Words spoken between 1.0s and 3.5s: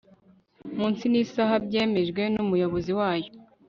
n isaha byemejwe n umuyobozi wayo